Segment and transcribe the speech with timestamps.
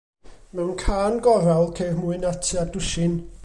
[0.55, 3.19] Mewn cân gorawl, ceir mwy na tua dwsin.